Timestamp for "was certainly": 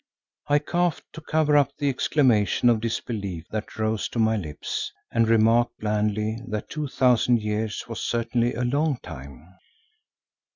7.87-8.55